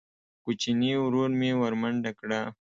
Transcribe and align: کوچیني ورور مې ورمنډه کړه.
کوچیني 0.43 0.91
ورور 1.03 1.31
مې 1.39 1.51
ورمنډه 1.61 2.11
کړه. 2.19 2.41